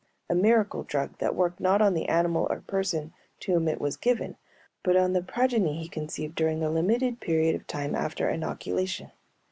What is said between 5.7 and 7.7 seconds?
he conceived during a limited period of